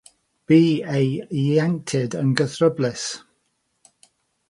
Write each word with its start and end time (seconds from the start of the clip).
Bu 0.51 0.57
ei 0.99 1.09
ieuenctid 1.41 2.19
yn 2.25 2.35
gythryblus. 2.43 3.07